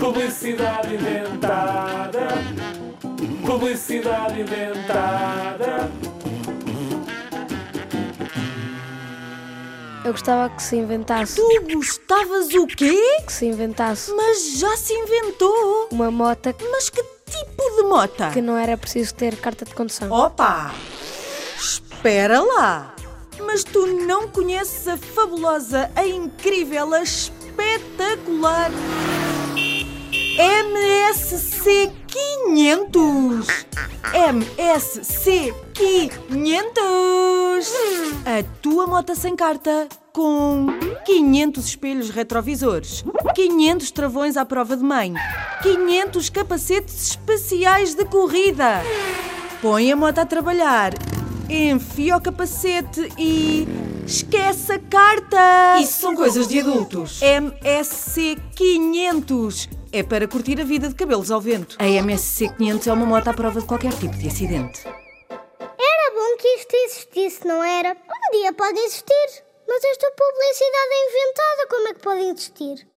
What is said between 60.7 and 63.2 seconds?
de cabelos ao vento. A MSC 500 é uma